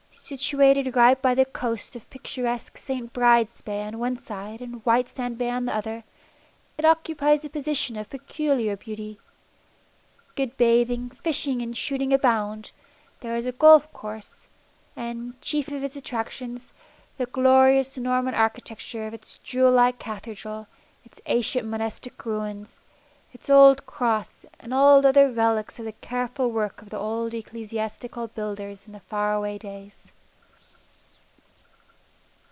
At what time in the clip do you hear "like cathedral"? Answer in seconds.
19.73-20.67